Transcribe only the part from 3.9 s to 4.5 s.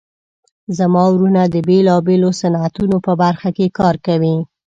کوي